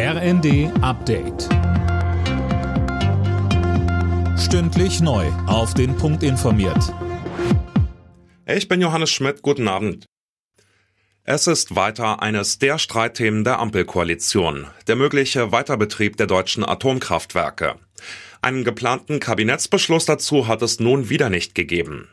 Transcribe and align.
RND 0.00 0.70
Update. 0.80 1.48
Stündlich 4.38 5.00
neu. 5.00 5.26
Auf 5.48 5.74
den 5.74 5.96
Punkt 5.96 6.22
informiert. 6.22 6.94
Ich 8.46 8.68
bin 8.68 8.80
Johannes 8.80 9.10
Schmidt. 9.10 9.42
Guten 9.42 9.66
Abend. 9.66 10.06
Es 11.24 11.48
ist 11.48 11.74
weiter 11.74 12.22
eines 12.22 12.60
der 12.60 12.78
Streitthemen 12.78 13.42
der 13.42 13.58
Ampelkoalition. 13.58 14.68
Der 14.86 14.94
mögliche 14.94 15.50
Weiterbetrieb 15.50 16.16
der 16.16 16.28
deutschen 16.28 16.64
Atomkraftwerke. 16.64 17.74
Einen 18.40 18.62
geplanten 18.62 19.18
Kabinettsbeschluss 19.18 20.04
dazu 20.04 20.46
hat 20.46 20.62
es 20.62 20.78
nun 20.78 21.10
wieder 21.10 21.28
nicht 21.28 21.56
gegeben. 21.56 22.06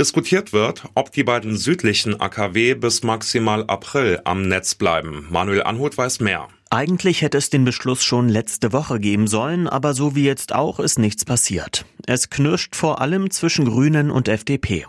Diskutiert 0.00 0.52
wird, 0.52 0.82
ob 0.96 1.12
die 1.12 1.22
beiden 1.22 1.56
südlichen 1.56 2.20
AKW 2.20 2.74
bis 2.74 3.04
maximal 3.04 3.62
April 3.68 4.20
am 4.24 4.48
Netz 4.48 4.74
bleiben. 4.74 5.28
Manuel 5.30 5.62
Anhut 5.62 5.96
weiß 5.96 6.18
mehr. 6.18 6.48
Eigentlich 6.72 7.20
hätte 7.20 7.36
es 7.36 7.50
den 7.50 7.64
Beschluss 7.64 8.04
schon 8.04 8.28
letzte 8.28 8.72
Woche 8.72 9.00
geben 9.00 9.26
sollen, 9.26 9.66
aber 9.66 9.92
so 9.92 10.14
wie 10.14 10.22
jetzt 10.22 10.54
auch 10.54 10.78
ist 10.78 11.00
nichts 11.00 11.24
passiert. 11.24 11.84
Es 12.06 12.30
knirscht 12.30 12.76
vor 12.76 13.00
allem 13.00 13.32
zwischen 13.32 13.64
Grünen 13.64 14.12
und 14.12 14.28
FDP. 14.28 14.86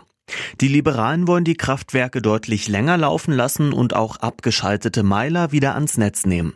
Die 0.60 0.68
Liberalen 0.68 1.26
wollen 1.26 1.42
die 1.42 1.56
Kraftwerke 1.56 2.22
deutlich 2.22 2.68
länger 2.68 2.96
laufen 2.98 3.34
lassen 3.34 3.72
und 3.72 3.96
auch 3.96 4.16
abgeschaltete 4.18 5.02
Meiler 5.02 5.50
wieder 5.50 5.74
ans 5.74 5.98
Netz 5.98 6.24
nehmen. 6.24 6.54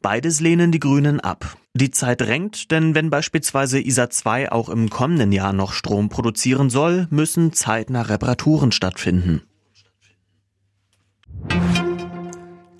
Beides 0.00 0.40
lehnen 0.40 0.72
die 0.72 0.80
Grünen 0.80 1.20
ab. 1.20 1.58
Die 1.74 1.90
Zeit 1.90 2.22
drängt, 2.22 2.70
denn 2.70 2.94
wenn 2.94 3.10
beispielsweise 3.10 3.78
ISA 3.78 4.08
2 4.08 4.52
auch 4.52 4.70
im 4.70 4.88
kommenden 4.88 5.32
Jahr 5.32 5.52
noch 5.52 5.74
Strom 5.74 6.08
produzieren 6.08 6.70
soll, 6.70 7.08
müssen 7.10 7.52
zeitnah 7.52 8.02
Reparaturen 8.02 8.72
stattfinden. 8.72 9.42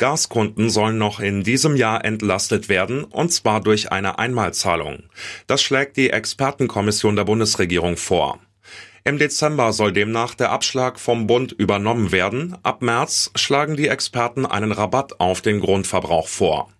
Gaskunden 0.02 0.68
sollen 0.68 0.98
noch 0.98 1.20
in 1.20 1.44
diesem 1.44 1.76
Jahr 1.76 2.04
entlastet 2.04 2.68
werden, 2.68 3.04
und 3.04 3.32
zwar 3.32 3.60
durch 3.60 3.92
eine 3.92 4.18
Einmalzahlung. 4.18 5.04
Das 5.46 5.62
schlägt 5.62 5.96
die 5.96 6.10
Expertenkommission 6.10 7.14
der 7.14 7.22
Bundesregierung 7.22 7.96
vor. 7.96 8.40
Im 9.04 9.18
Dezember 9.18 9.72
soll 9.72 9.92
demnach 9.92 10.34
der 10.34 10.50
Abschlag 10.50 10.98
vom 10.98 11.28
Bund 11.28 11.52
übernommen 11.52 12.10
werden. 12.10 12.56
Ab 12.64 12.82
März 12.82 13.30
schlagen 13.36 13.76
die 13.76 13.86
Experten 13.86 14.44
einen 14.44 14.72
Rabatt 14.72 15.20
auf 15.20 15.40
den 15.40 15.60
Grundverbrauch 15.60 16.26
vor. 16.26 16.72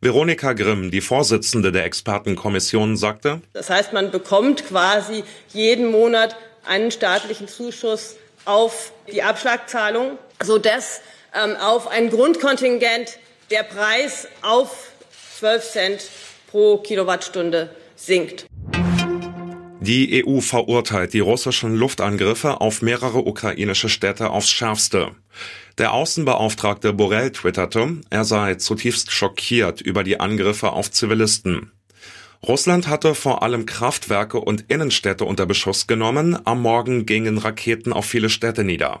Veronika 0.00 0.52
Grimm, 0.52 0.92
die 0.92 1.00
Vorsitzende 1.00 1.72
der 1.72 1.84
Expertenkommission, 1.84 2.96
sagte, 2.96 3.42
Das 3.54 3.70
heißt, 3.70 3.92
man 3.92 4.12
bekommt 4.12 4.64
quasi 4.68 5.24
jeden 5.52 5.90
Monat 5.90 6.36
einen 6.64 6.92
staatlichen 6.92 7.48
Zuschuss 7.48 8.14
auf 8.44 8.92
die 9.12 9.24
Abschlagzahlung, 9.24 10.16
sodass 10.40 11.00
auf 11.32 11.88
ein 11.88 12.10
Grundkontingent 12.10 13.18
der 13.50 13.62
Preis 13.62 14.28
auf 14.42 14.90
12 15.38 15.70
Cent 15.70 16.10
pro 16.50 16.78
Kilowattstunde 16.78 17.70
sinkt. 17.96 18.46
Die 19.80 20.24
EU 20.26 20.40
verurteilt 20.40 21.14
die 21.14 21.20
russischen 21.20 21.76
Luftangriffe 21.76 22.60
auf 22.60 22.82
mehrere 22.82 23.26
ukrainische 23.26 23.88
Städte 23.88 24.30
aufs 24.30 24.50
schärfste. 24.50 25.12
Der 25.78 25.92
Außenbeauftragte 25.92 26.92
Borrell 26.92 27.30
twitterte, 27.30 27.98
er 28.10 28.24
sei 28.24 28.56
zutiefst 28.56 29.12
schockiert 29.12 29.80
über 29.80 30.02
die 30.02 30.18
Angriffe 30.18 30.72
auf 30.72 30.90
Zivilisten. 30.90 31.70
Russland 32.46 32.88
hatte 32.88 33.14
vor 33.14 33.42
allem 33.42 33.66
Kraftwerke 33.66 34.40
und 34.40 34.64
Innenstädte 34.68 35.24
unter 35.24 35.46
Beschuss 35.46 35.86
genommen. 35.86 36.36
Am 36.44 36.60
Morgen 36.62 37.06
gingen 37.06 37.38
Raketen 37.38 37.92
auf 37.92 38.04
viele 38.04 38.30
Städte 38.30 38.64
nieder. 38.64 39.00